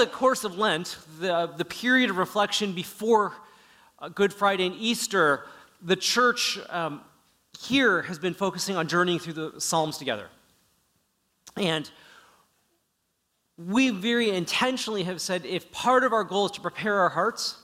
[0.00, 3.34] the course of Lent, the, the period of reflection before
[3.98, 5.44] uh, Good Friday and Easter,
[5.82, 7.02] the church um,
[7.58, 10.28] here has been focusing on journeying through the Psalms together.
[11.58, 11.90] And
[13.58, 17.59] we very intentionally have said if part of our goal is to prepare our hearts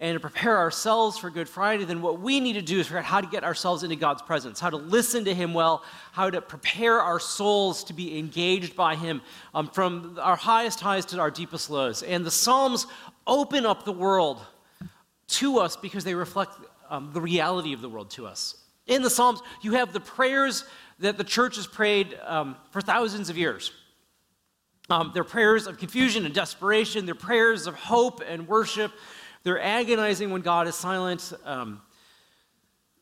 [0.00, 3.00] and to prepare ourselves for Good Friday, then what we need to do is figure
[3.00, 6.30] out how to get ourselves into God's presence, how to listen to Him well, how
[6.30, 9.20] to prepare our souls to be engaged by Him
[9.54, 12.02] um, from our highest highs to our deepest lows.
[12.02, 12.86] And the Psalms
[13.26, 14.40] open up the world
[15.28, 16.54] to us because they reflect
[16.88, 18.56] um, the reality of the world to us.
[18.86, 20.64] In the Psalms, you have the prayers
[20.98, 23.70] that the church has prayed um, for thousands of years.
[24.88, 28.92] Um, they're prayers of confusion and desperation, they're prayers of hope and worship.
[29.42, 31.32] They're agonizing when God is silent.
[31.44, 31.80] Um,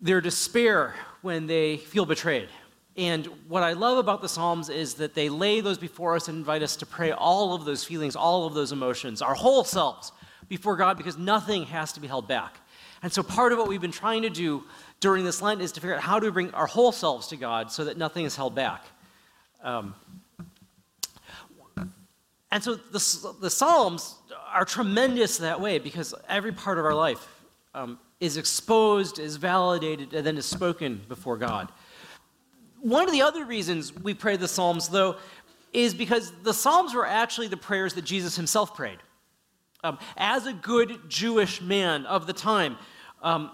[0.00, 2.48] their despair when they feel betrayed.
[2.96, 6.38] And what I love about the Psalms is that they lay those before us and
[6.38, 10.12] invite us to pray all of those feelings, all of those emotions, our whole selves
[10.48, 12.58] before God because nothing has to be held back.
[13.02, 14.64] And so part of what we've been trying to do
[14.98, 17.36] during this Lent is to figure out how do we bring our whole selves to
[17.36, 18.84] God so that nothing is held back.
[19.62, 19.94] Um,
[22.50, 24.16] and so the, the Psalms
[24.52, 27.26] are tremendous that way because every part of our life
[27.74, 31.70] um, is exposed, is validated, and then is spoken before God.
[32.80, 35.16] One of the other reasons we pray the Psalms, though,
[35.72, 38.98] is because the Psalms were actually the prayers that Jesus himself prayed.
[39.84, 42.76] Um, as a good Jewish man of the time,
[43.22, 43.50] um,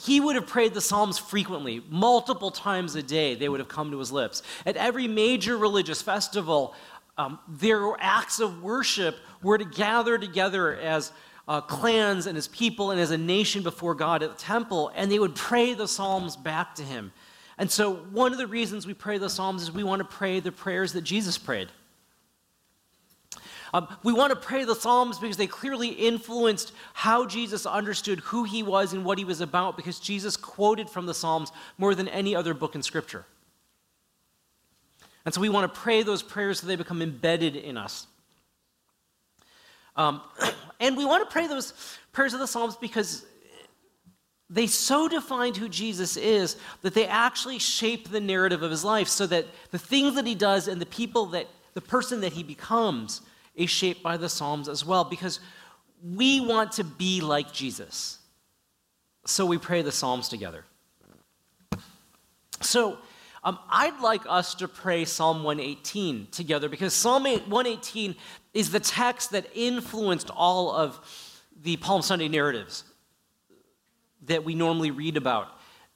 [0.00, 3.90] he would have prayed the Psalms frequently, multiple times a day, they would have come
[3.90, 4.42] to his lips.
[4.64, 6.74] At every major religious festival,
[7.18, 11.12] um, their acts of worship were to gather together as
[11.48, 15.10] uh, clans and as people and as a nation before God at the temple, and
[15.10, 17.12] they would pray the Psalms back to Him.
[17.58, 20.40] And so, one of the reasons we pray the Psalms is we want to pray
[20.40, 21.68] the prayers that Jesus prayed.
[23.74, 28.44] Um, we want to pray the Psalms because they clearly influenced how Jesus understood who
[28.44, 32.08] he was and what he was about, because Jesus quoted from the Psalms more than
[32.08, 33.24] any other book in Scripture.
[35.28, 38.06] And so we want to pray those prayers so they become embedded in us.
[39.94, 40.22] Um,
[40.80, 41.74] and we want to pray those
[42.12, 43.26] prayers of the Psalms because
[44.48, 49.06] they so defined who Jesus is that they actually shape the narrative of his life
[49.06, 52.42] so that the things that he does and the people that, the person that he
[52.42, 53.20] becomes
[53.54, 55.40] is shaped by the Psalms as well because
[56.02, 58.16] we want to be like Jesus.
[59.26, 60.64] So we pray the Psalms together.
[62.62, 62.96] So,
[63.44, 68.14] um, I'd like us to pray Psalm 118 together because Psalm 118
[68.54, 71.00] is the text that influenced all of
[71.62, 72.84] the Palm Sunday narratives
[74.26, 75.48] that we normally read about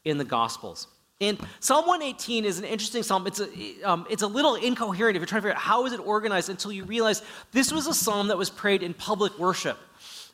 [0.04, 0.86] in the Gospels.
[1.20, 3.26] And Psalm 118 is an interesting psalm.
[3.28, 3.48] It's a,
[3.84, 6.50] um, it's a little incoherent if you're trying to figure out how is it organized
[6.50, 9.78] until you realize this was a psalm that was prayed in public worship.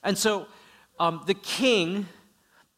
[0.03, 0.47] And so
[0.99, 2.07] um, the king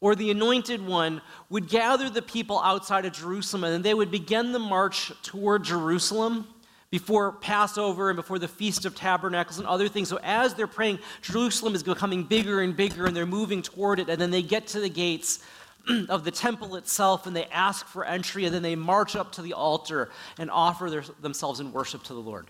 [0.01, 4.51] or the anointed one would gather the people outside of Jerusalem and they would begin
[4.51, 6.47] the march toward Jerusalem
[6.89, 10.09] before Passover and before the Feast of Tabernacles and other things.
[10.09, 14.09] So as they're praying, Jerusalem is becoming bigger and bigger and they're moving toward it.
[14.09, 15.39] And then they get to the gates
[16.09, 19.41] of the temple itself and they ask for entry and then they march up to
[19.41, 22.47] the altar and offer their, themselves in worship to the Lord.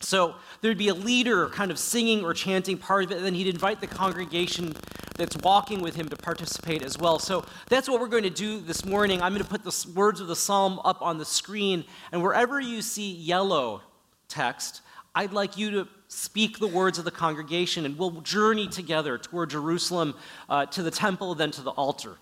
[0.00, 3.34] So there'd be a leader kind of singing or chanting part of it, and then
[3.34, 4.74] he'd invite the congregation
[5.16, 7.18] that's walking with him to participate as well.
[7.18, 9.20] So that's what we're going to do this morning.
[9.20, 12.58] I'm going to put the words of the psalm up on the screen, and wherever
[12.58, 13.82] you see yellow
[14.28, 14.80] text,
[15.14, 19.50] I'd like you to speak the words of the congregation, and we'll journey together toward
[19.50, 20.14] Jerusalem,
[20.48, 22.16] uh, to the temple, then to the altar.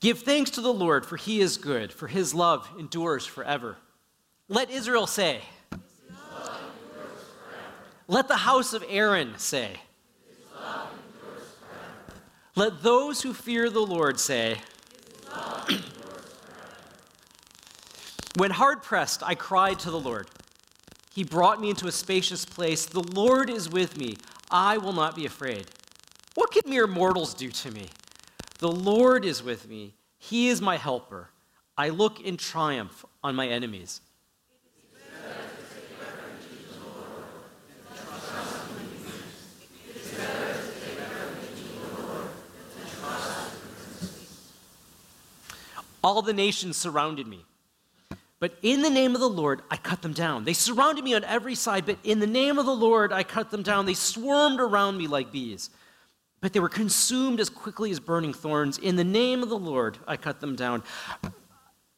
[0.00, 3.76] Give thanks to the Lord, for he is good, for his love endures forever.
[4.50, 5.42] Let Israel say.
[8.08, 9.76] Let the house of Aaron say.
[12.56, 14.56] Let those who fear the Lord say.
[18.38, 20.28] when hard pressed, I cried to the Lord.
[21.14, 22.86] He brought me into a spacious place.
[22.86, 24.16] The Lord is with me.
[24.50, 25.66] I will not be afraid.
[26.34, 27.86] What can mere mortals do to me?
[28.58, 29.94] The Lord is with me.
[30.18, 31.30] He is my helper.
[31.78, 34.00] I look in triumph on my enemies.
[46.02, 47.44] All the nations surrounded me.
[48.38, 50.44] But in the name of the Lord, I cut them down.
[50.44, 53.50] They surrounded me on every side, but in the name of the Lord, I cut
[53.50, 53.84] them down.
[53.84, 55.68] They swarmed around me like bees,
[56.40, 58.78] but they were consumed as quickly as burning thorns.
[58.78, 60.82] In the name of the Lord, I cut them down.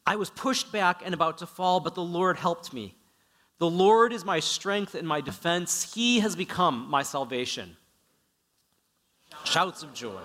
[0.04, 2.96] I was pushed back and about to fall, but the Lord helped me.
[3.58, 5.94] The Lord is my strength and my defense.
[5.94, 7.76] He has become my salvation.
[9.44, 10.18] Shouts of joy.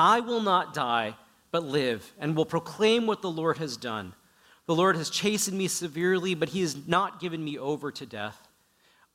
[0.00, 1.14] I will not die,
[1.50, 4.14] but live, and will proclaim what the Lord has done.
[4.64, 8.48] The Lord has chastened me severely, but he has not given me over to death.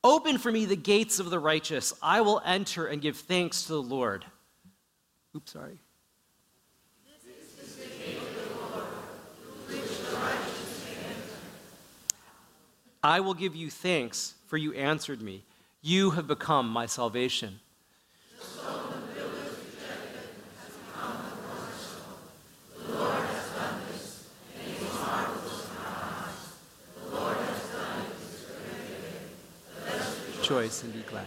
[0.04, 1.92] Open for me the gates of the righteous.
[2.00, 4.26] I will enter and give thanks to the Lord.
[5.34, 5.80] Oops, sorry.
[13.02, 15.42] I will give you thanks, for you answered me.
[15.82, 17.58] You have become my salvation.
[30.48, 31.26] Rejoice and be glad.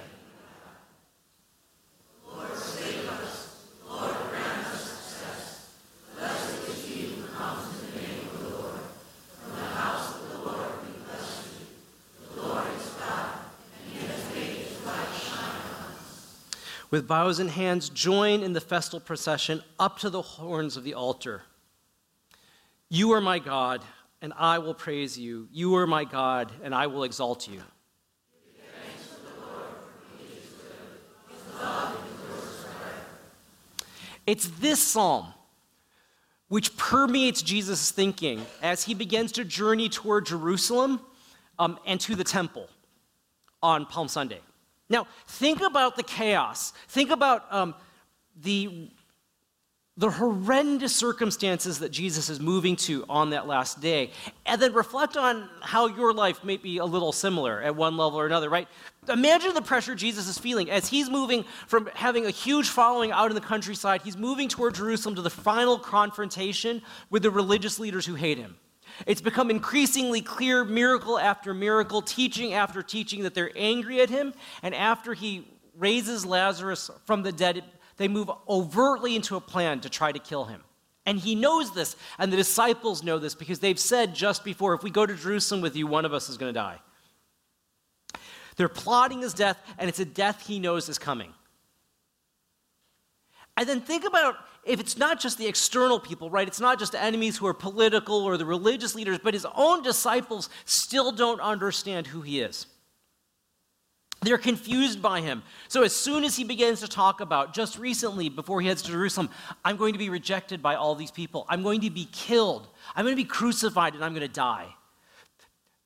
[16.92, 20.96] with bows in hands, join in the festal procession up to the horns of the
[20.96, 21.44] altar.
[22.90, 23.84] You are my God,
[24.24, 25.48] and I will praise you.
[25.52, 27.62] You are my God, and I will exalt you.
[34.30, 35.34] It's this psalm
[36.50, 41.02] which permeates Jesus' thinking as he begins to journey toward Jerusalem
[41.58, 42.70] um, and to the temple
[43.64, 44.40] on Palm Sunday.
[44.88, 46.74] Now, think about the chaos.
[46.90, 47.74] Think about um,
[48.40, 48.92] the
[50.00, 54.12] the horrendous circumstances that Jesus is moving to on that last day,
[54.46, 58.18] and then reflect on how your life may be a little similar at one level
[58.18, 58.70] or another, right?
[59.10, 63.30] Imagine the pressure Jesus is feeling as he's moving from having a huge following out
[63.30, 68.06] in the countryside, he's moving toward Jerusalem to the final confrontation with the religious leaders
[68.06, 68.56] who hate him.
[69.06, 74.34] It's become increasingly clear, miracle after miracle, teaching after teaching, that they're angry at him,
[74.64, 75.46] and after he
[75.78, 77.66] raises Lazarus from the dead,
[78.00, 80.64] they move overtly into a plan to try to kill him.
[81.06, 84.84] And he knows this, and the disciples know this because they've said just before, if
[84.84, 86.80] we go to Jerusalem with you, one of us is going to die.
[88.56, 91.34] They're plotting his death, and it's a death he knows is coming.
[93.58, 96.48] And then think about if it's not just the external people, right?
[96.48, 100.50] It's not just enemies who are political or the religious leaders, but his own disciples
[100.66, 102.68] still don't understand who he is.
[104.22, 105.44] They're confused by him.
[105.70, 108.92] So, as soon as he begins to talk about, just recently, before he heads to
[108.92, 109.30] Jerusalem,
[109.64, 111.46] I'm going to be rejected by all these people.
[111.48, 112.68] I'm going to be killed.
[112.96, 114.68] I'm going to be crucified and I'm going to die.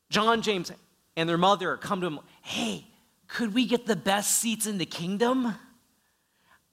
[0.10, 0.72] John, James,
[1.16, 2.88] and their mother come to him, Hey,
[3.28, 5.54] could we get the best seats in the kingdom?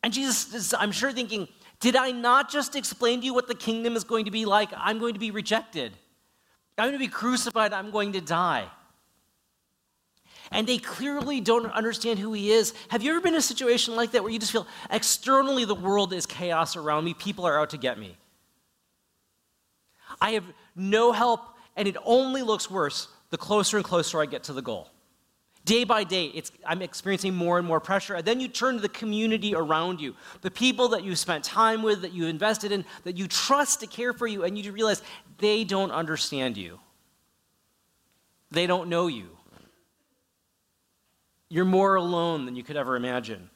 [0.03, 1.47] And Jesus is, I'm sure, thinking,
[1.79, 4.71] Did I not just explain to you what the kingdom is going to be like?
[4.75, 5.93] I'm going to be rejected.
[6.79, 7.75] I'm going to be crucified.
[7.75, 8.71] I'm going to die
[10.51, 12.75] and they clearly don't understand who he is.
[12.89, 15.75] Have you ever been in a situation like that where you just feel externally the
[15.75, 18.17] world is chaos around me, people are out to get me?
[20.21, 21.41] I have no help,
[21.77, 24.91] and it only looks worse the closer and closer I get to the goal.
[25.65, 28.15] Day by day, I'm experiencing more and more pressure.
[28.15, 31.83] And then you turn to the community around you, the people that you spent time
[31.83, 35.03] with, that you invested in, that you trust to care for you, and you realize
[35.39, 36.81] they don't understand you.
[38.51, 39.29] They don't know you.
[41.51, 43.51] You're more alone than you could ever imagine.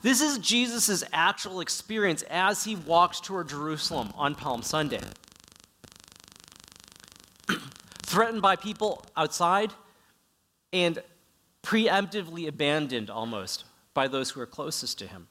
[0.00, 5.00] This is Jesus' actual experience as he walks toward Jerusalem on Palm Sunday.
[8.02, 9.72] Threatened by people outside
[10.72, 11.02] and
[11.64, 15.26] preemptively abandoned almost by those who are closest to him.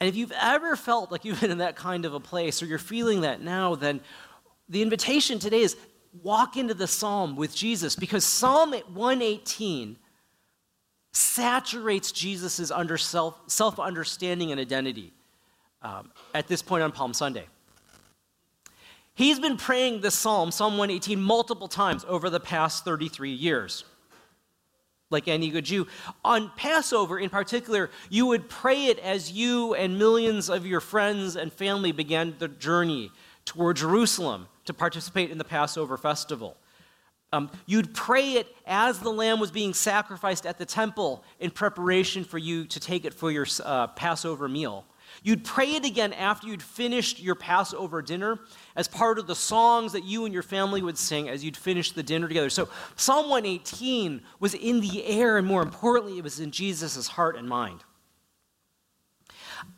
[0.00, 2.66] And if you've ever felt like you've been in that kind of a place or
[2.66, 4.00] you're feeling that now, then
[4.68, 5.76] the invitation today is
[6.20, 9.96] walk into the psalm with Jesus because Psalm 118
[11.12, 15.12] saturates Jesus' under self, self-understanding and identity
[15.82, 17.46] um, at this point on Palm Sunday.
[19.14, 23.84] He's been praying this psalm, Psalm 118, multiple times over the past 33 years.
[25.10, 25.86] Like any good Jew.
[26.24, 31.36] On Passover, in particular, you would pray it as you and millions of your friends
[31.36, 33.10] and family began the journey
[33.44, 36.56] toward Jerusalem to participate in the Passover festival.
[37.32, 42.24] Um, you'd pray it as the lamb was being sacrificed at the temple in preparation
[42.24, 44.84] for you to take it for your uh, Passover meal.
[45.22, 48.38] You'd pray it again after you'd finished your Passover dinner
[48.76, 51.92] as part of the songs that you and your family would sing as you'd finish
[51.92, 52.50] the dinner together.
[52.50, 57.36] So Psalm 118 was in the air, and more importantly, it was in Jesus' heart
[57.36, 57.84] and mind.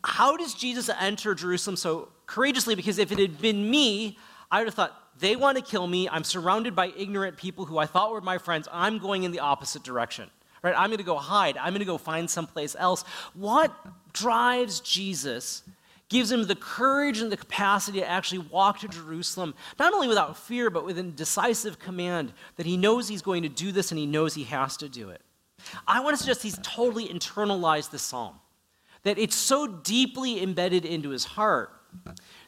[0.03, 2.75] How does Jesus enter Jerusalem so courageously?
[2.75, 4.17] Because if it had been me,
[4.51, 6.09] I would have thought, they want to kill me.
[6.09, 8.67] I'm surrounded by ignorant people who I thought were my friends.
[8.71, 10.29] I'm going in the opposite direction.
[10.61, 10.73] Right?
[10.75, 11.57] I'm going to go hide.
[11.57, 13.03] I'm going to go find someplace else.
[13.33, 13.71] What
[14.13, 15.61] drives Jesus
[16.09, 20.37] gives him the courage and the capacity to actually walk to Jerusalem, not only without
[20.37, 23.99] fear, but with a decisive command that he knows he's going to do this and
[23.99, 25.21] he knows he has to do it.
[25.87, 28.35] I want to suggest he's totally internalized the psalm,
[29.03, 31.71] that it's so deeply embedded into his heart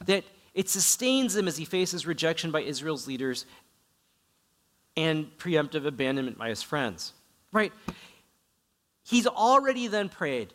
[0.06, 0.24] that
[0.58, 3.46] it sustains him as he faces rejection by Israel's leaders
[4.96, 7.12] and preemptive abandonment by his friends.
[7.52, 7.72] Right?
[9.04, 10.52] He's already then prayed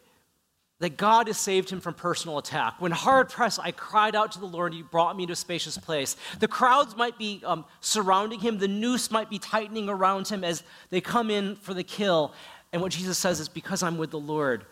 [0.80, 2.82] that God has saved him from personal attack.
[2.82, 5.38] When hard pressed, I cried out to the Lord, and He brought me to a
[5.38, 6.18] spacious place.
[6.40, 10.64] The crowds might be um, surrounding him, the noose might be tightening around him as
[10.90, 12.34] they come in for the kill.
[12.74, 14.66] And what Jesus says is, Because I'm with the Lord,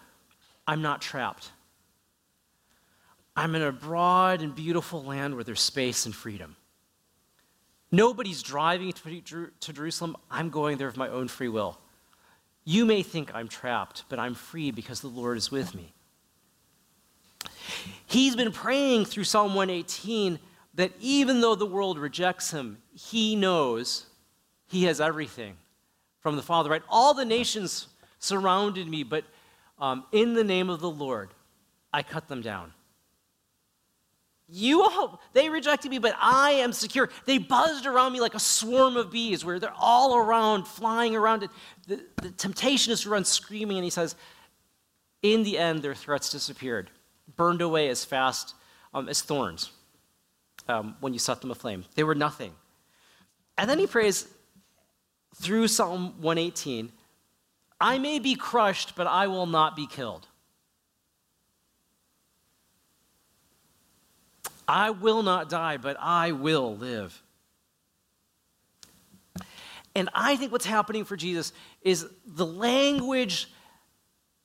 [0.68, 1.52] I'm not trapped.
[3.36, 6.56] I'm in a broad and beautiful land where there's space and freedom.
[7.92, 10.16] Nobody's driving to Jerusalem.
[10.30, 11.78] I'm going there of my own free will.
[12.64, 15.94] You may think I'm trapped, but I'm free because the Lord is with me.
[18.06, 20.40] He's been praying through Psalm 118
[20.76, 24.06] that even though the world rejects him, he knows
[24.68, 25.58] he has everything
[26.20, 26.84] from the Father, right?
[26.88, 27.88] All the nations
[28.20, 29.26] surrounded me, but
[29.80, 31.32] um, in the name of the Lord,
[31.92, 32.74] I cut them down.
[34.54, 37.10] You all, they rejected me, but I am secure.
[37.26, 41.48] They buzzed around me like a swarm of bees, where they're all around, flying around.
[41.88, 44.16] The, the temptation is to run screaming, and he says,
[45.22, 46.90] In the end, their threats disappeared,
[47.38, 48.56] burned away as fast
[48.94, 49.72] um, as thorns
[50.68, 51.86] um, when you set them aflame.
[51.96, 52.54] They were nothing.
[53.58, 54.28] And then he prays
[55.36, 56.92] through Psalm 118
[57.80, 60.28] I may be crushed, but I will not be killed.
[64.72, 67.22] I will not die, but I will live.
[69.94, 71.52] And I think what's happening for Jesus
[71.82, 73.50] is the language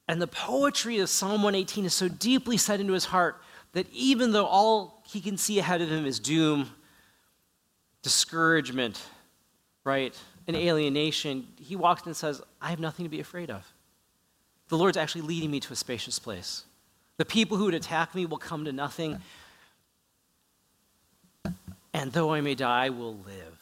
[0.08, 3.40] and the poetry of Psalm 118 is so deeply set into his heart
[3.70, 6.70] that even though all he can see ahead of him is doom,
[8.02, 9.00] discouragement,
[9.84, 10.18] right,
[10.48, 13.64] and alienation, he walks in and says, I have nothing to be afraid of.
[14.70, 16.64] The Lord's actually leading me to a spacious place.
[17.16, 19.20] The people who would attack me will come to nothing
[21.96, 23.58] and though I may die, I will live.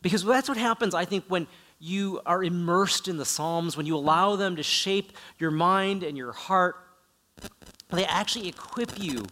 [0.00, 1.48] Because that's what happens, I think, when
[1.80, 6.16] you are immersed in the Psalms, when you allow them to shape your mind and
[6.16, 6.76] your heart,
[7.90, 9.26] they actually equip you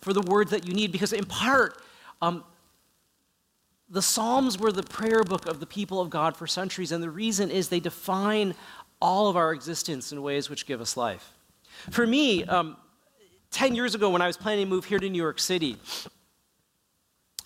[0.00, 0.92] for the words that you need.
[0.92, 1.76] Because, in part,
[2.22, 2.42] um,
[3.90, 7.10] the Psalms were the prayer book of the people of God for centuries, and the
[7.10, 8.54] reason is they define
[8.98, 11.34] all of our existence in ways which give us life.
[11.90, 12.78] For me, um,
[13.50, 15.76] 10 years ago, when I was planning to move here to New York City,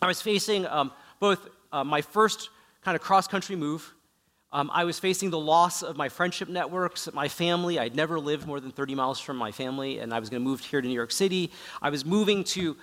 [0.02, 2.50] I was facing um, both uh, my first
[2.82, 3.94] kind of cross country move.
[4.52, 7.78] Um, I was facing the loss of my friendship networks, my family.
[7.78, 10.48] I'd never lived more than 30 miles from my family, and I was going to
[10.48, 11.50] move here to New York City.
[11.80, 12.76] I was moving to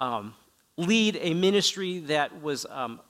[0.00, 0.34] um,
[0.76, 3.00] lead a ministry that was um,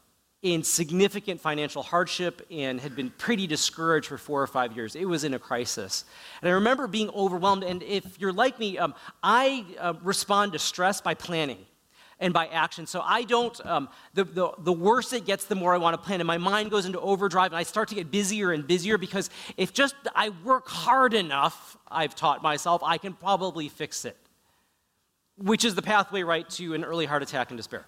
[0.42, 4.96] in significant financial hardship and had been pretty discouraged for four or five years.
[4.96, 6.04] It was in a crisis.
[6.40, 7.62] And I remember being overwhelmed.
[7.62, 11.66] And if you're like me, um, I uh, respond to stress by planning
[12.20, 12.86] and by action.
[12.86, 16.06] So I don't, um, the, the, the worse it gets, the more I want to
[16.06, 16.20] plan.
[16.20, 19.30] And my mind goes into overdrive and I start to get busier and busier because
[19.56, 24.16] if just I work hard enough, I've taught myself, I can probably fix it,
[25.38, 27.86] which is the pathway right to an early heart attack and despair.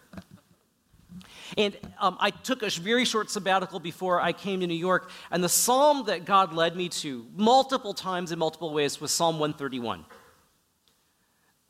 [1.59, 5.45] And um, I took a very short sabbatical before I came to New York, and
[5.45, 10.07] the psalm that God led me to multiple times in multiple ways was Psalm 131.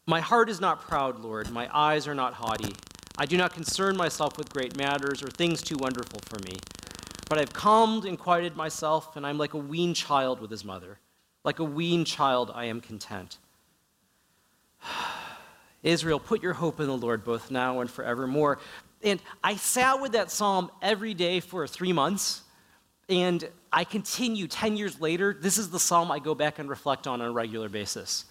[0.06, 1.50] My heart is not proud, Lord.
[1.50, 2.74] My eyes are not haughty.
[3.16, 6.58] I do not concern myself with great matters or things too wonderful for me.
[7.28, 10.98] But I've calmed and quieted myself, and I'm like a weaned child with his mother.
[11.44, 13.38] Like a weaned child, I am content.
[15.84, 18.58] Israel, put your hope in the Lord both now and forevermore.
[19.04, 22.42] And I sat with that psalm every day for three months,
[23.08, 25.36] and I continue 10 years later.
[25.38, 28.24] This is the psalm I go back and reflect on on a regular basis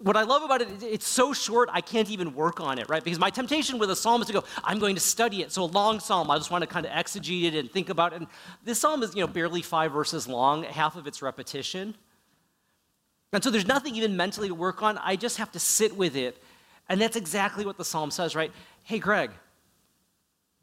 [0.00, 3.04] what I love about it, it's so short, I can't even work on it, right?
[3.04, 5.52] Because my temptation with a psalm is to go, I'm going to study it.
[5.52, 8.14] So a long psalm, I just want to kind of exegete it and think about
[8.14, 8.16] it.
[8.16, 8.26] And
[8.64, 11.94] this psalm is, you know, barely five verses long, half of it's repetition.
[13.32, 14.96] And so there's nothing even mentally to work on.
[14.98, 16.42] I just have to sit with it.
[16.88, 18.52] And that's exactly what the psalm says, right?
[18.84, 19.30] Hey, Greg,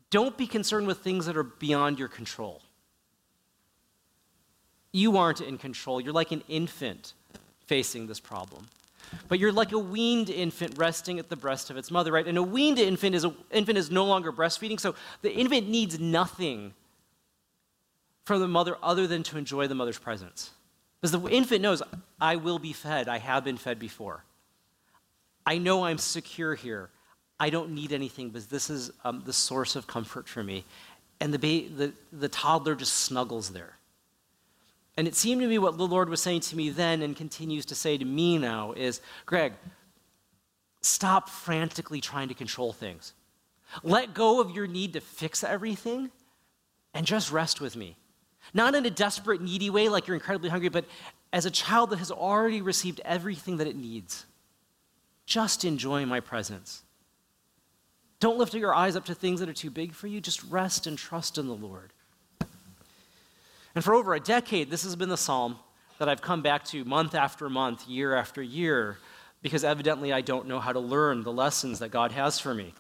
[0.10, 2.62] don't be concerned with things that are beyond your control.
[4.92, 6.02] You aren't in control.
[6.02, 7.14] You're like an infant
[7.68, 8.68] facing this problem.
[9.28, 12.26] But you're like a weaned infant resting at the breast of its mother, right?
[12.26, 16.00] And a weaned infant is a, infant is no longer breastfeeding, so the infant needs
[16.00, 16.74] nothing
[18.26, 20.52] from the mother other than to enjoy the mother's presence.
[21.00, 21.82] Because the infant knows,
[22.20, 23.08] I will be fed.
[23.08, 24.24] I have been fed before.
[25.46, 26.90] I know I'm secure here.
[27.40, 30.66] I don't need anything because this is um, the source of comfort for me.
[31.22, 33.78] And the, ba- the, the toddler just snuggles there.
[34.98, 37.66] And it seemed to me what the Lord was saying to me then and continues
[37.68, 39.54] to say to me now is Greg,
[40.82, 43.14] stop frantically trying to control things.
[43.84, 46.10] Let go of your need to fix everything
[46.94, 47.96] and just rest with me.
[48.54, 50.86] Not in a desperate, needy way like you're incredibly hungry, but
[51.32, 54.26] as a child that has already received everything that it needs.
[55.26, 56.84] Just enjoy my presence.
[58.20, 60.22] Don't lift your eyes up to things that are too big for you.
[60.22, 61.94] Just rest and trust in the Lord.
[63.78, 65.60] And for over a decade, this has been the psalm
[66.00, 68.98] that I've come back to month after month, year after year,
[69.44, 72.74] because evidently I don't know how to learn the lessons that God has for me.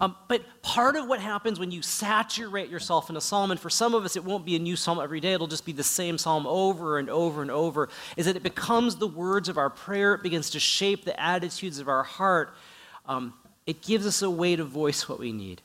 [0.00, 3.68] Um, but part of what happens when you saturate yourself in a psalm, and for
[3.68, 5.82] some of us it won't be a new psalm every day, it'll just be the
[5.82, 9.70] same psalm over and over and over, is that it becomes the words of our
[9.70, 10.14] prayer.
[10.14, 12.54] It begins to shape the attitudes of our heart.
[13.06, 13.34] Um,
[13.66, 15.62] it gives us a way to voice what we need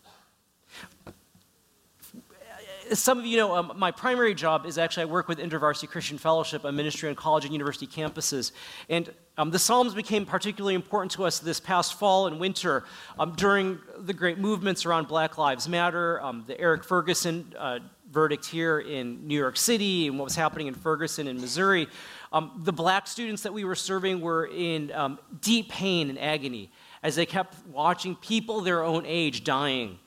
[3.00, 6.18] some of you know, um, my primary job is actually I work with InterVarsity Christian
[6.18, 8.52] Fellowship, a ministry on college and university campuses.
[8.90, 12.84] And um, the Psalms became particularly important to us this past fall and winter
[13.18, 17.80] um, during the great movements around Black Lives Matter, um, the Eric Ferguson uh,
[18.12, 21.88] verdict here in New York City, and what was happening in Ferguson in Missouri.
[22.32, 26.72] Um, the black students that we were serving were in um, deep pain and agony
[27.02, 30.00] as they kept watching people their own age dying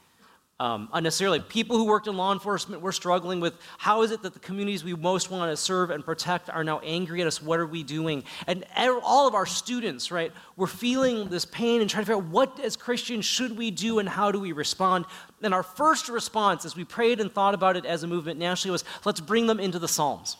[0.59, 1.41] um, unnecessarily.
[1.41, 4.83] People who worked in law enforcement were struggling with how is it that the communities
[4.83, 7.43] we most want to serve and protect are now angry at us?
[7.43, 8.25] What are we doing?
[8.47, 12.31] And all of our students, right, were feeling this pain and trying to figure out
[12.31, 15.05] what, as Christians, should we do and how do we respond?
[15.43, 18.73] And our first response, as we prayed and thought about it as a movement nationally,
[18.73, 20.39] was let's bring them into the Psalms.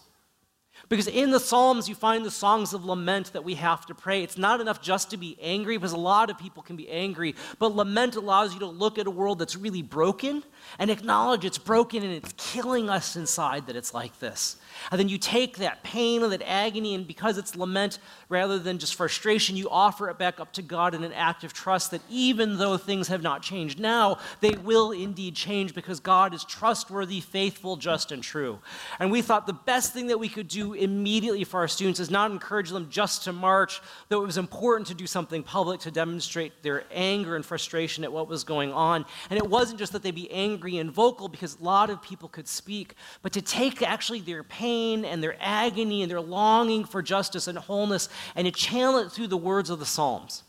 [0.89, 4.23] Because in the Psalms, you find the songs of lament that we have to pray.
[4.23, 7.35] It's not enough just to be angry, because a lot of people can be angry,
[7.59, 10.45] but lament allows you to look at a world that's really broken
[10.79, 14.57] and acknowledge it's broken and it's killing us inside that it's like this.
[14.91, 18.79] And then you take that pain and that agony, and because it's lament rather than
[18.79, 22.03] just frustration, you offer it back up to God in an act of trust that
[22.11, 27.21] even though things have not changed now, they will indeed change because God is trustworthy,
[27.21, 28.59] faithful, just, and true.
[28.99, 32.11] And we thought the best thing that we could do immediately for our students is
[32.11, 35.91] not encourage them just to march, though it was important to do something public to
[35.91, 39.05] demonstrate their anger and frustration at what was going on.
[39.31, 42.29] And it wasn't just that they be angry and vocal because a lot of people
[42.29, 46.85] could speak, but to take actually their pain pain and their agony and their longing
[46.85, 50.43] for justice and wholeness and to channel it through the words of the Psalms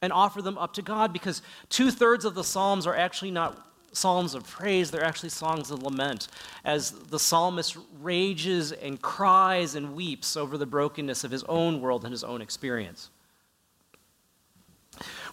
[0.00, 3.66] and offer them up to God because two thirds of the Psalms are actually not
[3.92, 6.28] psalms of praise, they're actually songs of lament
[6.64, 12.04] as the psalmist rages and cries and weeps over the brokenness of his own world
[12.04, 13.10] and his own experience.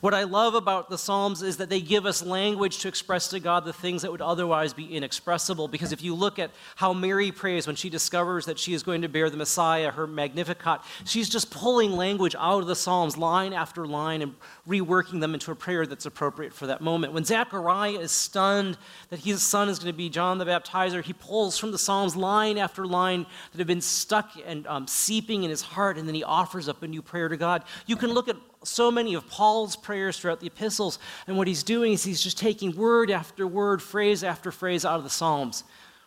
[0.01, 3.39] What I love about the Psalms is that they give us language to express to
[3.39, 5.67] God the things that would otherwise be inexpressible.
[5.67, 9.01] Because if you look at how Mary prays when she discovers that she is going
[9.01, 13.53] to bear the Messiah, her Magnificat, she's just pulling language out of the Psalms, line
[13.53, 14.35] after line, and
[14.67, 17.13] reworking them into a prayer that's appropriate for that moment.
[17.13, 18.77] When Zechariah is stunned
[19.09, 22.15] that his son is going to be John the Baptizer, he pulls from the Psalms
[22.15, 26.15] line after line that have been stuck and um, seeping in his heart, and then
[26.15, 27.63] he offers up a new prayer to God.
[27.85, 31.63] You can look at so many of Paul's prayers throughout the epistles, and what he's
[31.63, 35.63] doing is he's just taking word after word, phrase after phrase out of the Psalms,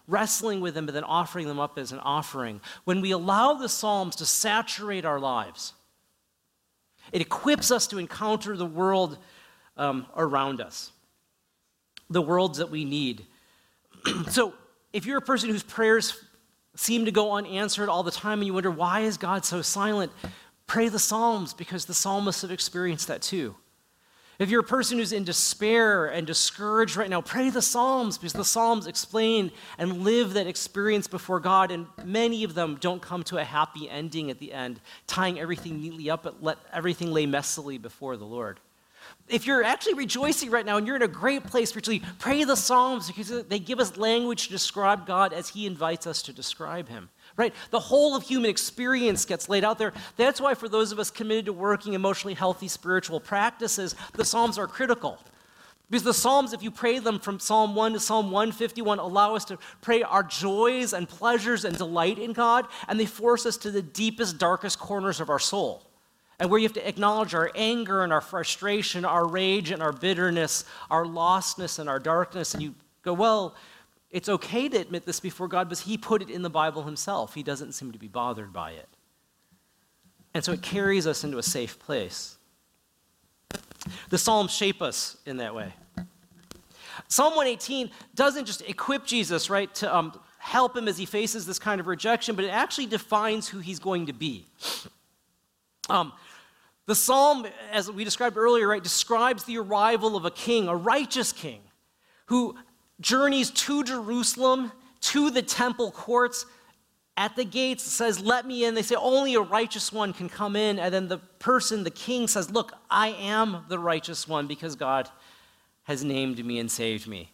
[0.06, 2.60] wrestling with them, but then offering them up as an offering.
[2.84, 5.74] When we allow the Psalms to saturate our lives,
[7.12, 9.18] it equips us to encounter the world
[9.76, 10.92] um, around us,
[12.10, 13.26] the worlds that we need.
[14.30, 14.54] so,
[14.92, 16.18] if you're a person whose prayers
[16.74, 20.12] seem to go unanswered all the time and you wonder, why is God so silent?
[20.68, 23.56] Pray the Psalms because the psalmists have experienced that too.
[24.38, 28.34] If you're a person who's in despair and discouraged right now, pray the Psalms because
[28.34, 33.24] the Psalms explain and live that experience before God, and many of them don't come
[33.24, 34.78] to a happy ending at the end,
[35.08, 38.60] tying everything neatly up, but let everything lay messily before the Lord.
[39.28, 42.56] if you're actually rejoicing right now and you're in a great place spiritually, pray the
[42.56, 46.88] Psalms because they give us language to describe God as He invites us to describe
[46.88, 47.08] Him.
[47.38, 47.54] Right?
[47.70, 49.94] The whole of human experience gets laid out there.
[50.16, 54.58] That's why, for those of us committed to working emotionally healthy spiritual practices, the Psalms
[54.58, 55.18] are critical.
[55.88, 59.46] Because the Psalms, if you pray them from Psalm 1 to Psalm 151, allow us
[59.46, 63.70] to pray our joys and pleasures and delight in God, and they force us to
[63.70, 65.88] the deepest, darkest corners of our soul
[66.40, 69.92] and where you have to acknowledge our anger and our frustration, our rage and our
[69.92, 72.54] bitterness, our lostness and our darkness.
[72.54, 73.56] And you go, well,
[74.10, 77.34] it's okay to admit this before God because He put it in the Bible Himself.
[77.34, 78.88] He doesn't seem to be bothered by it.
[80.34, 82.36] And so it carries us into a safe place.
[84.10, 85.72] The Psalms shape us in that way.
[87.08, 91.58] Psalm 118 doesn't just equip Jesus, right, to um, help him as he faces this
[91.58, 94.46] kind of rejection, but it actually defines who he's going to be.
[95.88, 96.12] Um,
[96.86, 101.32] the psalm, as we described earlier, right, describes the arrival of a king, a righteous
[101.32, 101.60] king,
[102.26, 102.56] who
[103.00, 106.46] journeys to Jerusalem, to the temple courts,
[107.16, 108.74] at the gates, says, Let me in.
[108.74, 110.78] They say, Only a righteous one can come in.
[110.78, 115.08] And then the person, the king, says, Look, I am the righteous one because God
[115.82, 117.32] has named me and saved me.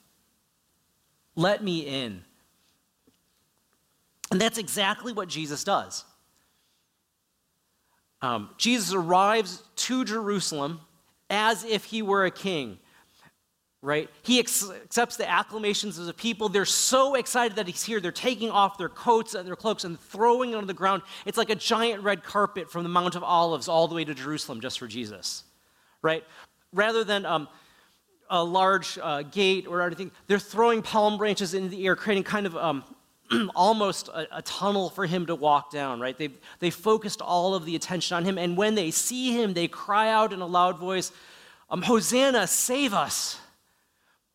[1.36, 2.24] Let me in.
[4.30, 6.04] And that's exactly what Jesus does.
[8.22, 10.80] Um, Jesus arrives to Jerusalem
[11.28, 12.78] as if he were a king,
[13.84, 14.08] right?
[14.22, 16.48] He ex- accepts the acclamations of the people.
[16.48, 18.00] They're so excited that he's here.
[18.00, 21.02] They're taking off their coats and their cloaks and throwing it on the ground.
[21.26, 24.14] It's like a giant red carpet from the Mount of Olives all the way to
[24.14, 25.44] Jerusalem just for Jesus,
[26.00, 26.24] right?
[26.72, 27.46] Rather than um,
[28.30, 32.46] a large uh, gate or anything, they're throwing palm branches into the air, creating kind
[32.46, 32.84] of um,
[33.54, 36.16] almost a, a, tunnel for him to walk down, right?
[36.16, 38.38] They, they focused all of the attention on him.
[38.38, 41.12] And when they see him, they cry out in a loud voice,
[41.68, 43.38] um, Hosanna, save us.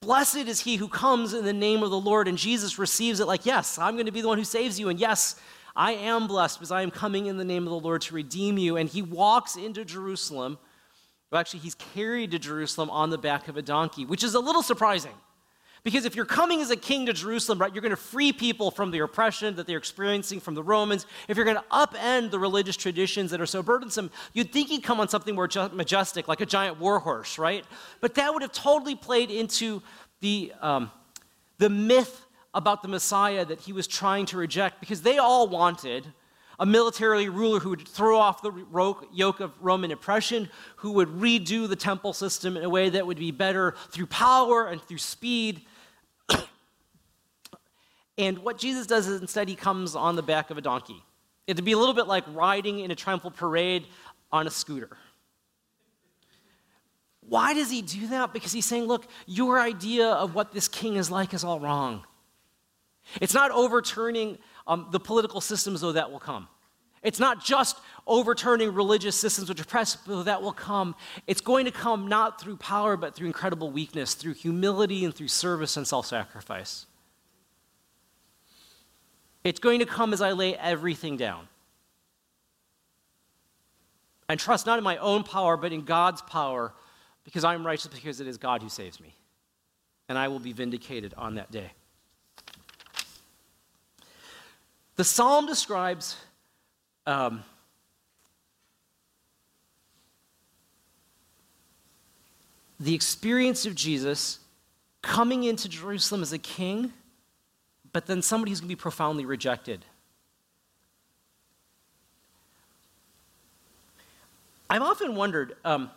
[0.01, 2.27] Blessed is he who comes in the name of the Lord.
[2.27, 4.89] And Jesus receives it like, Yes, I'm going to be the one who saves you.
[4.89, 5.35] And yes,
[5.75, 8.57] I am blessed because I am coming in the name of the Lord to redeem
[8.57, 8.77] you.
[8.77, 10.57] And he walks into Jerusalem.
[11.31, 14.39] Well, actually, he's carried to Jerusalem on the back of a donkey, which is a
[14.39, 15.13] little surprising.
[15.83, 18.69] Because if you're coming as a king to Jerusalem, right, you're going to free people
[18.69, 21.05] from the oppression that they're experiencing from the Romans.
[21.27, 24.83] If you're going to upend the religious traditions that are so burdensome, you'd think he'd
[24.83, 27.63] come on something more majestic, like a giant warhorse, right?
[28.01, 29.81] But that would have totally played into
[30.19, 30.91] the, um,
[31.59, 36.05] the myth about the Messiah that he was trying to reject, because they all wanted
[36.59, 38.53] a military ruler who would throw off the
[39.13, 43.17] yoke of Roman oppression, who would redo the temple system in a way that would
[43.17, 45.61] be better through power and through speed.
[48.17, 51.01] and what Jesus does is instead he comes on the back of a donkey.
[51.47, 53.87] It'd be a little bit like riding in a triumphal parade
[54.31, 54.97] on a scooter.
[57.21, 58.33] Why does he do that?
[58.33, 62.03] Because he's saying, look, your idea of what this king is like is all wrong.
[63.21, 64.37] It's not overturning
[64.69, 66.47] um, the political systems, though, that will come.
[67.01, 70.95] It's not just overturning religious systems which oppress, though that will come.
[71.27, 75.29] It's going to come not through power, but through incredible weakness, through humility and through
[75.29, 76.85] service and self sacrifice.
[79.43, 81.47] It's going to come as I lay everything down.
[84.27, 86.73] And trust not in my own power, but in God's power,
[87.23, 89.15] because I am righteous, because it is God who saves me.
[90.07, 91.71] And I will be vindicated on that day.
[94.99, 96.17] The psalm describes
[97.07, 97.45] um,
[102.81, 104.39] the experience of Jesus
[105.01, 106.91] coming into Jerusalem as a king,
[107.93, 109.85] but then somebody who's going to be profoundly rejected.
[114.69, 115.91] I've often wondered um,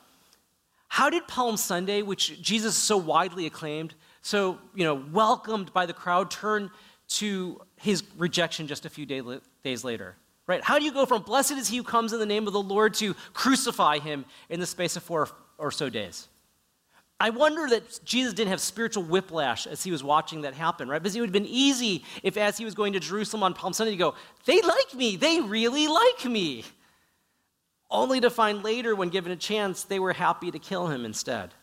[0.86, 5.86] how did Palm Sunday, which Jesus is so widely acclaimed, so you know welcomed by
[5.86, 6.70] the crowd, turn
[7.18, 9.22] to his rejection just a few day,
[9.62, 10.16] days later.
[10.46, 10.62] Right?
[10.62, 12.62] How do you go from blessed is he who comes in the name of the
[12.62, 16.28] Lord to crucify him in the space of four or so days?
[17.20, 21.00] I wonder that Jesus didn't have spiritual whiplash as he was watching that happen, right?
[21.00, 23.72] Because it would have been easy if, as he was going to Jerusalem on Palm
[23.72, 26.64] Sunday, to go, they like me, they really like me.
[27.88, 31.54] Only to find later, when given a chance, they were happy to kill him instead.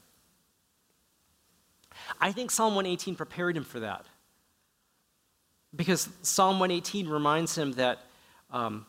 [2.21, 4.05] I think Psalm 118 prepared him for that.
[5.75, 7.99] Because Psalm 118 reminds him that
[8.51, 8.85] um,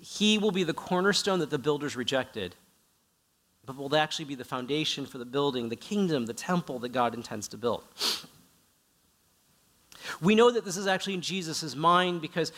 [0.00, 2.54] he will be the cornerstone that the builders rejected,
[3.66, 7.14] but will actually be the foundation for the building, the kingdom, the temple that God
[7.14, 7.84] intends to build.
[10.20, 12.52] We know that this is actually in Jesus' mind because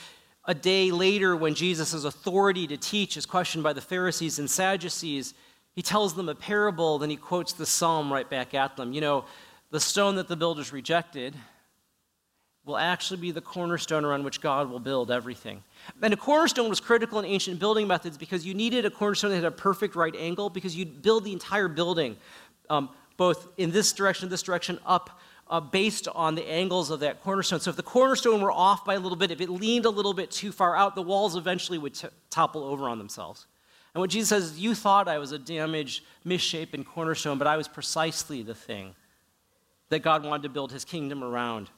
[0.45, 5.35] a day later, when Jesus' authority to teach is questioned by the Pharisees and Sadducees,
[5.75, 8.93] He tells them a parable, then he quotes the psalm right back at them.
[8.93, 9.25] You know,
[9.71, 11.35] the stone that the builders rejected
[12.65, 15.63] will actually be the cornerstone around which God will build everything.
[16.01, 19.37] And a cornerstone was critical in ancient building methods because you needed a cornerstone that
[19.37, 22.17] had a perfect right angle because you'd build the entire building
[22.71, 25.21] um, both in this direction, this direction, up.
[25.51, 27.61] Uh, based on the angles of that cornerstone.
[27.61, 30.15] So, if the cornerstone were off by a little bit, if it leaned a little
[30.15, 33.47] bit too far out, the walls eventually would t- topple over on themselves.
[33.93, 37.69] And what Jesus says, you thought I was a damaged, misshapen cornerstone, but I was
[37.69, 38.95] precisely the thing
[39.91, 41.69] that God wanted to build his kingdom around.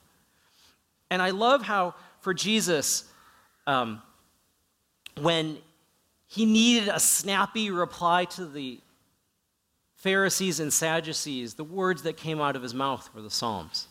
[1.10, 3.04] And I love how, for Jesus,
[3.66, 4.02] um,
[5.20, 5.58] when
[6.26, 8.80] he needed a snappy reply to the
[9.96, 13.88] Pharisees and Sadducees, the words that came out of his mouth were the Psalms.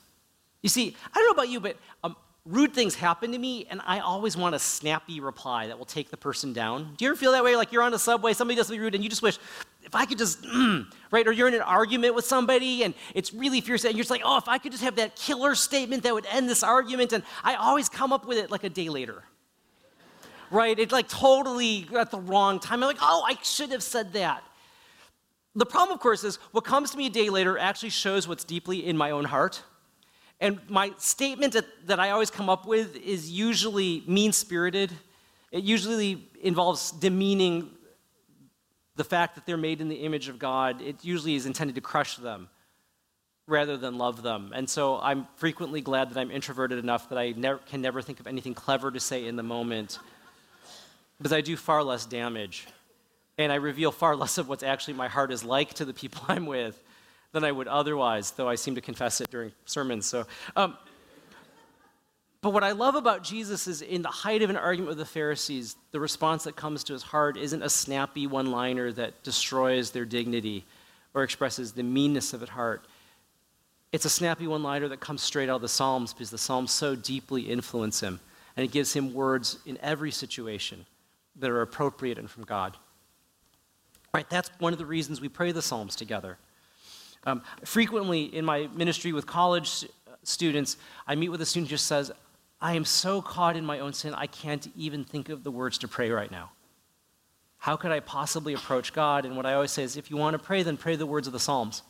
[0.62, 3.82] You see, I don't know about you, but um, rude things happen to me, and
[3.86, 6.94] I always want a snappy reply that will take the person down.
[6.98, 7.56] Do you ever feel that way?
[7.56, 9.40] Like you're on a subway, somebody does something rude, and you just wish,
[9.84, 11.28] if I could just, mm, right?
[11.28, 14.22] Or you're in an argument with somebody, and it's really fierce, and you're just like,
[14.24, 17.24] oh, if I could just have that killer statement that would end this argument, and
[17.44, 19.24] I always come up with it like a day later.
[20.52, 20.78] Right?
[20.78, 22.84] It's like totally at the wrong time.
[22.84, 24.44] I'm like, oh, I should have said that.
[25.56, 28.44] The problem, of course, is what comes to me a day later actually shows what's
[28.44, 29.64] deeply in my own heart
[30.44, 34.92] and my statement that, that I always come up with is usually mean spirited.
[35.52, 37.72] It usually involves demeaning
[38.96, 40.82] the fact that they're made in the image of God.
[40.82, 42.50] It usually is intended to crush them
[43.48, 44.52] rather than love them.
[44.56, 48.20] And so I'm frequently glad that I'm introverted enough that I never, can never think
[48.20, 50.00] of anything clever to say in the moment
[51.18, 52.68] because I do far less damage.
[53.38, 56.22] And I reveal far less of what's actually my heart is like to the people
[56.28, 56.82] I'm with
[57.32, 60.06] than I would otherwise, though I seem to confess it during sermons.
[60.06, 60.78] So, um,
[62.44, 65.06] but what I love about Jesus is in the height of an argument with the
[65.06, 69.92] Pharisees, the response that comes to his heart isn't a snappy one liner that destroys
[69.92, 70.66] their dignity
[71.14, 72.86] or expresses the meanness of at heart.
[73.94, 76.74] It's a snappy one liner that comes straight out of the Psalms because the Psalms
[76.74, 78.20] so deeply influence him.
[78.58, 80.86] And it gives him words in every situation
[81.38, 82.76] that are appropriate and from God.
[84.14, 86.38] Right, that's one of the reasons we pray the Psalms together.
[87.26, 89.86] Um, frequently in my ministry with college
[90.24, 90.76] students,
[91.08, 92.12] I meet with a student who just says,
[92.64, 95.78] I am so caught in my own sin, I can't even think of the words
[95.80, 96.52] to pray right now.
[97.58, 99.26] How could I possibly approach God?
[99.26, 101.28] And what I always say is, if you want to pray, then pray the words
[101.28, 101.84] of the Psalms.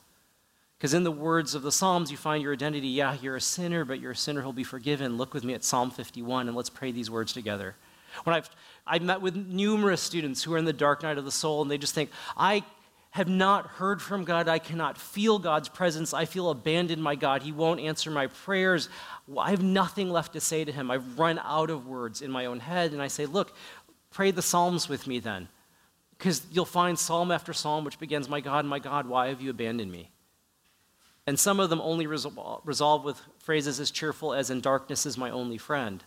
[0.78, 2.88] Because in the words of the Psalms, you find your identity.
[2.88, 5.16] Yeah, you're a sinner, but you're a sinner who'll be forgiven.
[5.16, 7.76] Look with me at Psalm 51, and let's pray these words together.
[8.24, 8.50] When I've,
[8.88, 11.70] I've met with numerous students who are in the dark night of the soul, and
[11.70, 12.64] they just think, I
[13.14, 14.48] have not heard from God.
[14.48, 16.16] I cannot feel God's presence.
[16.16, 17.44] I feel abandoned by God.
[17.44, 18.90] He won't answer my prayers.
[19.38, 20.90] I have nothing left to say to Him.
[20.90, 22.92] I've run out of words in my own head.
[22.92, 23.54] And I say, Look,
[24.10, 25.48] pray the Psalms with me then.
[26.18, 29.52] Because you'll find psalm after psalm which begins, My God, my God, why have you
[29.52, 30.10] abandoned me?
[31.28, 35.30] And some of them only resolve with phrases as cheerful as, In darkness is my
[35.30, 36.04] only friend.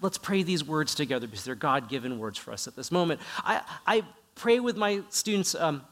[0.00, 3.20] Let's pray these words together because they're God given words for us at this moment.
[3.38, 4.04] I, I
[4.36, 5.56] pray with my students.
[5.56, 5.82] Um,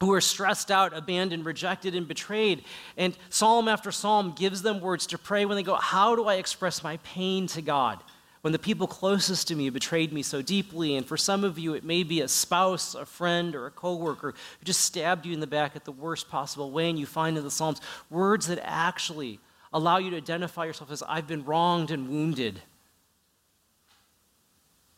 [0.00, 2.64] who are stressed out, abandoned, rejected, and betrayed.
[2.96, 6.34] And psalm after psalm gives them words to pray when they go, How do I
[6.34, 8.02] express my pain to God?
[8.40, 11.74] When the people closest to me betrayed me so deeply, and for some of you,
[11.74, 15.40] it may be a spouse, a friend, or a coworker who just stabbed you in
[15.40, 18.58] the back at the worst possible way, and you find in the Psalms words that
[18.62, 19.40] actually
[19.74, 22.62] allow you to identify yourself as I've been wronged and wounded.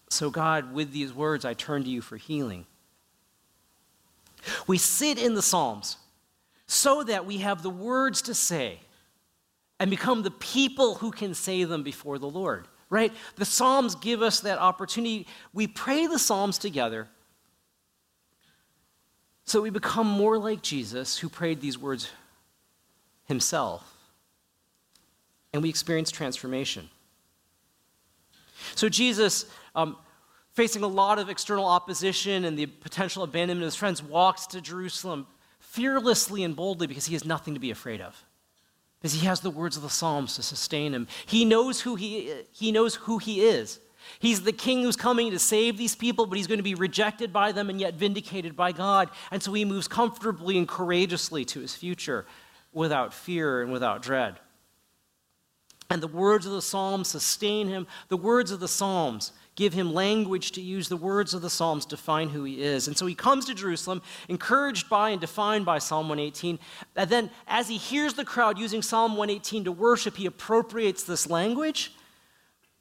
[0.08, 2.66] So, God, with these words, I turn to you for healing.
[4.66, 5.96] We sit in the Psalms
[6.66, 8.80] so that we have the words to say
[9.78, 13.12] and become the people who can say them before the Lord, right?
[13.36, 15.26] The Psalms give us that opportunity.
[15.52, 17.08] We pray the Psalms together
[19.44, 22.10] so we become more like Jesus, who prayed these words
[23.24, 23.96] himself,
[25.52, 26.88] and we experience transformation.
[28.74, 29.96] So, Jesus um,
[30.52, 34.60] facing a lot of external opposition and the potential abandonment of his friends, walks to
[34.60, 35.26] Jerusalem
[35.58, 38.24] fearlessly and boldly because he has nothing to be afraid of.
[39.00, 41.08] Because he has the words of the Psalms to sustain him.
[41.26, 43.80] He knows who he, he knows who he is.
[44.18, 47.32] He's the king who's coming to save these people, but he's going to be rejected
[47.32, 49.10] by them and yet vindicated by God.
[49.30, 52.26] And so he moves comfortably and courageously to his future
[52.72, 54.38] without fear and without dread.
[55.88, 57.86] And the words of the Psalms sustain him.
[58.08, 61.84] The words of the Psalms give him language to use the words of the Psalms
[61.86, 62.88] to define who he is.
[62.88, 66.58] And so he comes to Jerusalem, encouraged by and defined by Psalm 118.
[66.96, 71.28] And then, as he hears the crowd using Psalm 118 to worship, he appropriates this
[71.28, 71.92] language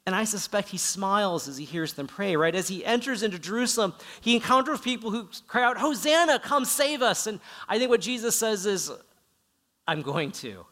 [0.04, 2.54] And I suspect he smiles as he hears them pray, right?
[2.54, 7.28] As he enters into Jerusalem, he encounters people who cry out, Hosanna, come save us.
[7.28, 8.90] And I think what Jesus says is,
[9.86, 10.66] I'm going to.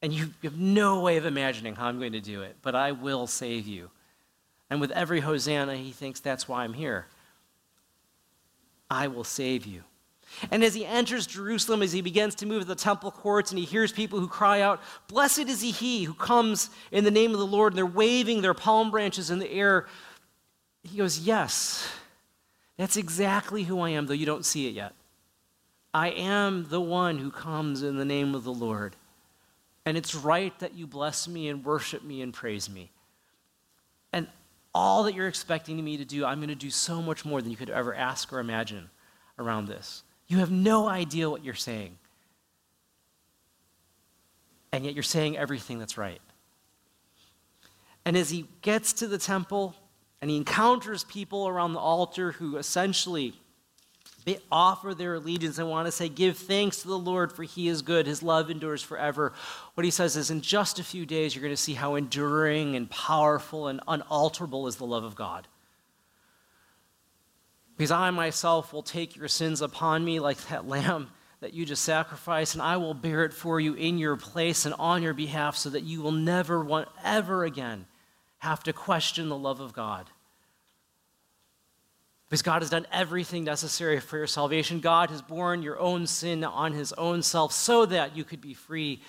[0.00, 2.92] And you have no way of imagining how I'm going to do it, but I
[2.92, 3.90] will save you.
[4.72, 7.04] And with every Hosanna, he thinks, that's why I'm here.
[8.90, 9.82] I will save you.
[10.50, 13.58] And as he enters Jerusalem, as he begins to move to the temple courts, and
[13.58, 17.38] he hears people who cry out, Blessed is he who comes in the name of
[17.38, 19.84] the Lord, and they're waving their palm branches in the air,
[20.82, 21.86] he goes, Yes,
[22.78, 24.94] that's exactly who I am, though you don't see it yet.
[25.92, 28.96] I am the one who comes in the name of the Lord.
[29.84, 32.90] And it's right that you bless me and worship me and praise me.
[34.74, 37.50] All that you're expecting me to do, I'm going to do so much more than
[37.50, 38.88] you could ever ask or imagine
[39.38, 40.02] around this.
[40.28, 41.98] You have no idea what you're saying.
[44.72, 46.20] And yet you're saying everything that's right.
[48.04, 49.74] And as he gets to the temple
[50.20, 53.34] and he encounters people around the altar who essentially
[54.24, 57.68] they offer their allegiance and want to say, Give thanks to the Lord, for he
[57.68, 58.06] is good.
[58.06, 59.32] His love endures forever.
[59.74, 62.76] What he says is, In just a few days, you're going to see how enduring
[62.76, 65.48] and powerful and unalterable is the love of God.
[67.76, 71.82] Because I myself will take your sins upon me like that lamb that you just
[71.82, 75.56] sacrificed, and I will bear it for you in your place and on your behalf
[75.56, 77.86] so that you will never want, ever again
[78.38, 80.08] have to question the love of God.
[82.32, 84.80] Because God has done everything necessary for your salvation.
[84.80, 88.54] God has borne your own sin on his own self so that you could be
[88.54, 89.02] free.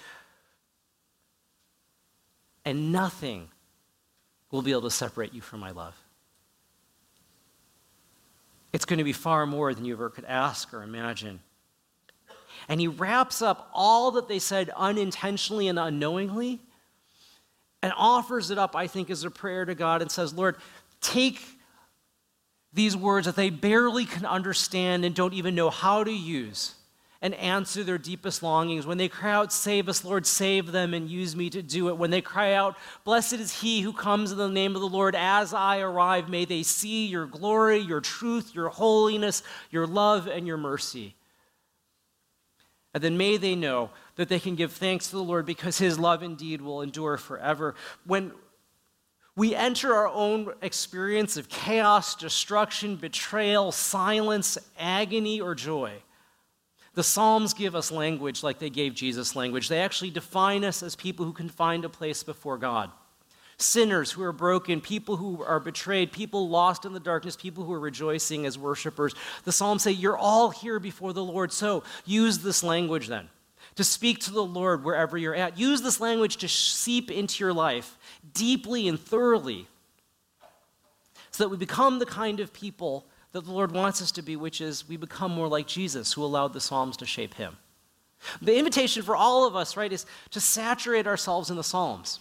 [2.66, 3.48] And nothing
[4.52, 5.96] will be able to separate you from my love.
[8.74, 11.40] It's going to be far more than you ever could ask or imagine.
[12.68, 16.60] And he wraps up all that they said unintentionally and unknowingly
[17.82, 20.58] and offers it up, I think, as a prayer to God and says, Lord,
[21.00, 21.40] take
[22.74, 26.76] these words that they barely can understand and don't even know how to use
[27.24, 28.86] and answer their deepest longings.
[28.86, 31.98] When they cry out, Save us, Lord, save them, and use me to do it.
[31.98, 35.16] When they cry out, Blessed is he who comes in the name of the Lord,
[35.16, 40.46] as I arrive, may they see your glory, your truth, your holiness, your love, and
[40.46, 41.16] your mercy.
[42.94, 45.98] And then may they know that they can give thanks to the Lord because his
[45.98, 47.74] love indeed will endure forever.
[48.06, 48.34] When
[49.36, 55.94] we enter our own experience of chaos, destruction, betrayal, silence, agony, or joy,
[56.96, 59.68] the Psalms give us language like they gave Jesus language.
[59.68, 62.92] They actually define us as people who can find a place before God.
[63.58, 67.74] Sinners who are broken, people who are betrayed, people lost in the darkness, people who
[67.74, 69.16] are rejoicing as worshipers.
[69.46, 71.52] The Psalms say, You're all here before the Lord.
[71.52, 73.30] So use this language then
[73.76, 75.58] to speak to the Lord wherever you're at.
[75.58, 77.98] Use this language to seep into your life
[78.32, 79.68] deeply and thoroughly
[81.32, 84.36] so that we become the kind of people that the Lord wants us to be,
[84.36, 87.58] which is we become more like Jesus, who allowed the Psalms to shape him.
[88.42, 92.20] The invitation for all of us, right, is to saturate ourselves in the Psalms.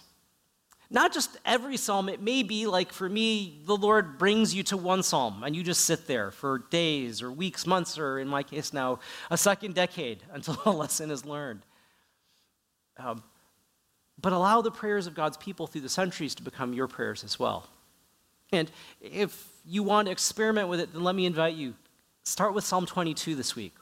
[0.89, 4.77] Not just every psalm, it may be like for me, the Lord brings you to
[4.77, 8.43] one psalm and you just sit there for days or weeks, months, or in my
[8.43, 8.99] case now,
[9.31, 11.61] a second decade until a lesson is learned.
[12.97, 13.23] Um,
[14.21, 17.39] but allow the prayers of God's people through the centuries to become your prayers as
[17.39, 17.67] well.
[18.51, 18.69] And
[19.01, 21.73] if you want to experiment with it, then let me invite you.
[22.23, 23.73] Start with Psalm 22 this week.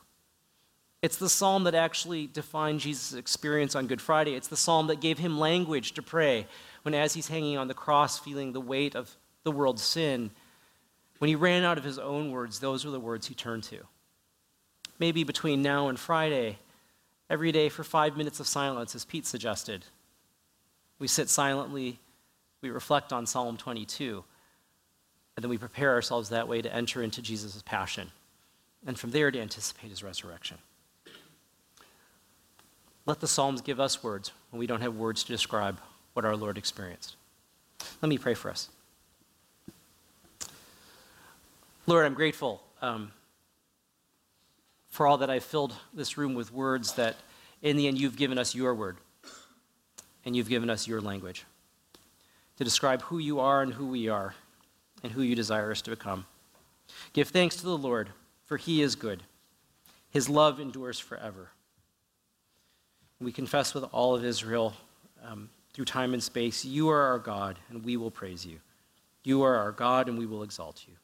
[1.02, 4.36] It's the psalm that actually defined Jesus' experience on Good Friday.
[4.36, 6.46] It's the psalm that gave him language to pray
[6.84, 10.30] when, as he's hanging on the cross, feeling the weight of the world's sin,
[11.18, 13.78] when he ran out of his own words, those were the words he turned to.
[14.98, 16.58] Maybe between now and Friday,
[17.30, 19.86] every day for five minutes of silence, as Pete suggested,
[21.02, 22.00] we sit silently,
[22.62, 24.24] we reflect on Psalm 22.
[25.36, 28.12] And then we prepare ourselves that way to enter into Jesus' passion.
[28.86, 30.60] And from there to anticipate his resurrection.
[33.08, 35.82] Let the Psalms give us words when we don't have words to describe
[36.14, 37.16] what our Lord experienced.
[38.04, 38.70] Let me pray for us.
[41.88, 43.12] Lord, I'm grateful um,
[44.90, 47.16] for all that I've filled this room with words that
[47.64, 48.98] in the end you've given us your word
[50.26, 51.46] and you've given us your language
[52.58, 54.36] to describe who you are and who we are
[55.04, 56.26] and who you desire us to become.
[57.14, 58.10] Give thanks to the Lord,
[58.46, 59.24] for he is good.
[60.12, 61.50] His love endures forever.
[63.20, 64.74] We confess with all of Israel
[65.26, 68.58] um, through time and space, you are our God, and we will praise you.
[69.24, 70.96] You are our God, and we will exalt you.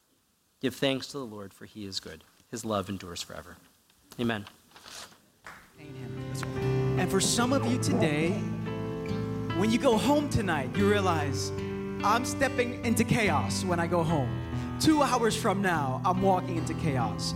[0.60, 2.24] Give thanks to the Lord, for he is good.
[2.50, 3.56] His love endures forever.
[4.20, 4.44] Amen.
[6.98, 8.34] And for some of you today,
[9.58, 11.50] when you go home tonight, you realize
[12.04, 14.30] I'm stepping into chaos when I go home.
[14.78, 17.34] Two hours from now, I'm walking into chaos.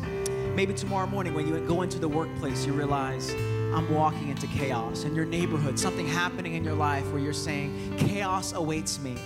[0.54, 3.34] Maybe tomorrow morning when you go into the workplace, you realize
[3.74, 5.02] I'm walking into chaos.
[5.02, 9.16] In your neighborhood, something happening in your life where you're saying, chaos awaits me,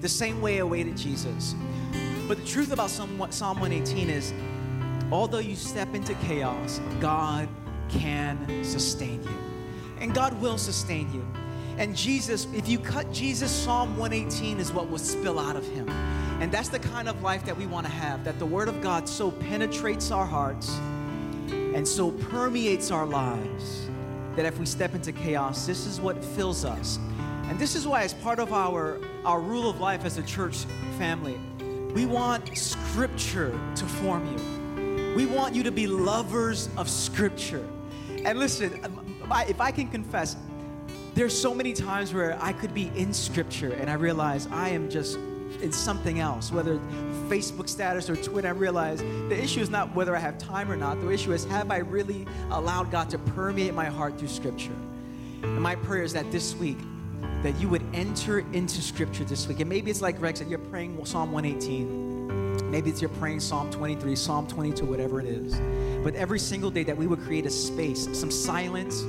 [0.00, 1.54] the same way awaited Jesus.
[2.26, 4.32] But the truth about Psalm 118 is,
[5.12, 7.50] although you step into chaos, God
[7.90, 9.38] can sustain you.
[10.00, 11.22] And God will sustain you.
[11.78, 15.88] And Jesus, if you cut Jesus, Psalm 118 is what will spill out of him.
[16.40, 18.80] And that's the kind of life that we want to have, that the Word of
[18.80, 20.70] God so penetrates our hearts
[21.50, 23.88] and so permeates our lives
[24.36, 26.98] that if we step into chaos, this is what fills us.
[27.48, 30.64] And this is why, as part of our, our rule of life as a church
[30.98, 31.38] family,
[31.94, 35.14] we want Scripture to form you.
[35.14, 37.66] We want you to be lovers of Scripture.
[38.24, 38.80] And listen,
[39.48, 40.36] if I can confess,
[41.16, 44.90] there's so many times where I could be in Scripture and I realize I am
[44.90, 45.16] just
[45.62, 46.76] in something else, whether
[47.28, 48.48] Facebook status or Twitter.
[48.48, 51.00] I realize the issue is not whether I have time or not.
[51.00, 54.76] The issue is have I really allowed God to permeate my heart through Scripture?
[55.42, 56.78] And my prayer is that this week,
[57.42, 59.60] that you would enter into Scripture this week.
[59.60, 62.70] And maybe it's like Greg said, you're praying Psalm 118.
[62.70, 65.54] Maybe it's you're praying Psalm 23, Psalm 22, whatever it is.
[66.04, 69.02] But every single day that we would create a space, some silence,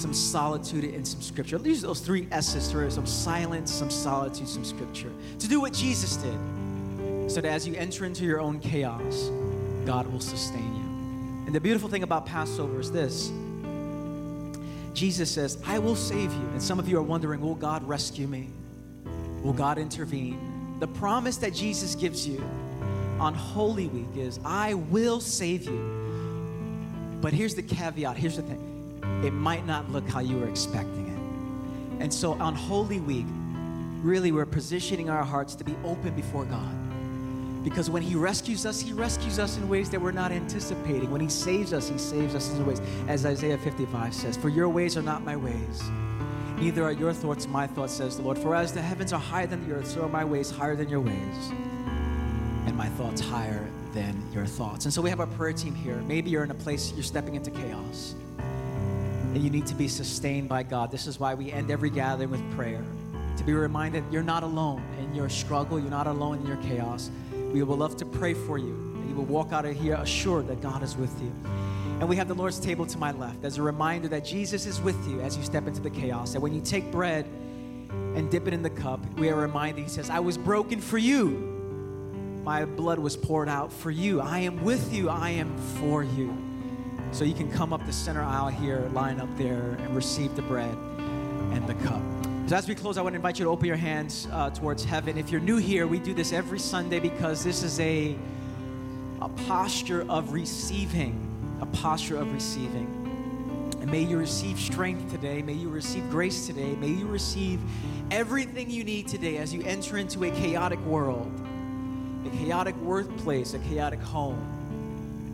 [0.00, 1.58] some solitude, and some scripture.
[1.58, 5.12] Use those three S's for some silence, some solitude, some scripture.
[5.38, 7.30] To do what Jesus did.
[7.30, 9.30] So that as you enter into your own chaos,
[9.84, 11.46] God will sustain you.
[11.46, 13.30] And the beautiful thing about Passover is this
[14.94, 16.48] Jesus says, I will save you.
[16.52, 18.48] And some of you are wondering, will God rescue me?
[19.42, 20.78] Will God intervene?
[20.80, 22.42] The promise that Jesus gives you
[23.18, 27.18] on Holy Week is, I will save you.
[27.20, 28.69] But here's the caveat here's the thing
[29.22, 32.02] it might not look how you were expecting it.
[32.02, 33.26] And so on Holy Week,
[34.02, 36.74] really we're positioning our hearts to be open before God.
[37.62, 41.10] Because when He rescues us, He rescues us in ways that we're not anticipating.
[41.10, 44.68] When He saves us, He saves us in ways, as Isaiah 55 says, For your
[44.68, 45.82] ways are not my ways,
[46.56, 48.38] neither are your thoughts my thoughts, says the Lord.
[48.38, 50.88] For as the heavens are higher than the earth, so are my ways higher than
[50.88, 51.50] your ways,
[52.66, 54.86] and my thoughts higher than your thoughts.
[54.86, 55.96] And so we have our prayer team here.
[56.06, 58.14] Maybe you're in a place you're stepping into chaos
[59.34, 60.90] and you need to be sustained by God.
[60.90, 62.84] This is why we end every gathering with prayer
[63.36, 67.10] to be reminded you're not alone in your struggle, you're not alone in your chaos.
[67.52, 70.48] We will love to pray for you, and you will walk out of here assured
[70.48, 71.32] that God is with you.
[72.00, 74.80] And we have the Lord's table to my left as a reminder that Jesus is
[74.80, 76.32] with you as you step into the chaos.
[76.32, 79.88] That when you take bread and dip it in the cup, we are reminded, He
[79.88, 81.28] says, I was broken for you.
[82.42, 84.20] My blood was poured out for you.
[84.20, 85.08] I am with you.
[85.08, 86.49] I am for you.
[87.12, 90.42] So you can come up the center aisle here, line up there, and receive the
[90.42, 90.74] bread
[91.52, 92.00] and the cup.
[92.46, 94.84] So as we close, I want to invite you to open your hands uh, towards
[94.84, 95.18] heaven.
[95.18, 98.16] If you're new here, we do this every Sunday because this is a,
[99.20, 102.96] a posture of receiving, a posture of receiving.
[103.80, 105.42] And may you receive strength today.
[105.42, 106.74] May you receive grace today.
[106.76, 107.60] May you receive
[108.10, 111.30] everything you need today as you enter into a chaotic world,
[112.24, 114.59] a chaotic workplace, a chaotic home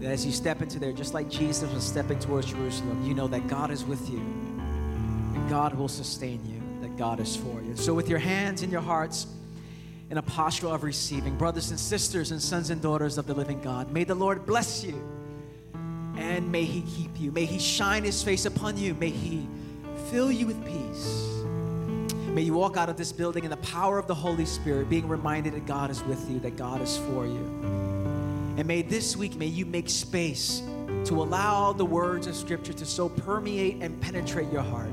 [0.00, 3.28] that as you step into there, just like Jesus was stepping towards Jerusalem, you know
[3.28, 7.76] that God is with you and God will sustain you, that God is for you.
[7.76, 9.26] So, with your hands and your hearts,
[10.10, 13.60] in a posture of receiving, brothers and sisters and sons and daughters of the living
[13.60, 14.94] God, may the Lord bless you
[16.16, 17.32] and may He keep you.
[17.32, 18.94] May He shine His face upon you.
[18.94, 19.46] May He
[20.10, 21.32] fill you with peace.
[22.28, 25.08] May you walk out of this building in the power of the Holy Spirit, being
[25.08, 27.85] reminded that God is with you, that God is for you.
[28.56, 30.62] And may this week, may you make space
[31.04, 34.90] to allow the words of Scripture to so permeate and penetrate your heart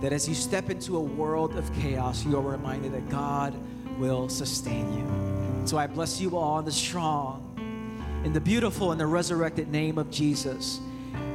[0.00, 3.54] that as you step into a world of chaos, you are reminded that God
[3.98, 5.66] will sustain you.
[5.66, 9.96] So I bless you all in the strong, in the beautiful, and the resurrected name
[9.96, 10.80] of Jesus.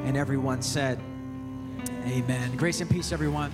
[0.04, 1.00] And everyone said,
[2.06, 2.56] Amen.
[2.58, 3.52] Grace and peace, everyone.